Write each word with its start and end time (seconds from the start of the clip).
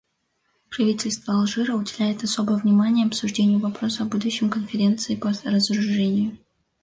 Правительство 0.71 1.35
Алжира 1.35 1.75
уделяет 1.75 2.23
особое 2.23 2.57
внимание 2.57 3.05
обсуждению 3.05 3.59
вопроса 3.59 4.01
о 4.01 4.07
будущем 4.07 4.49
Конференции 4.49 5.13
по 5.15 5.27
разоружению. 5.45 6.39